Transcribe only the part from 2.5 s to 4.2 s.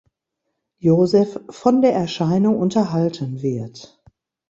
unterhalten wird.